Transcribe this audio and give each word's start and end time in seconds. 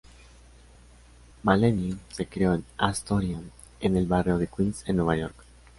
Melanie 1.43 1.95
se 2.11 2.25
crió 2.25 2.55
en 2.55 2.65
Astoria, 2.75 3.39
en 3.81 3.95
el 3.97 4.07
barrio 4.07 4.39
de 4.39 4.47
Queens 4.47 4.83
en 4.87 4.95
Nueva 4.95 5.15
York. 5.15 5.35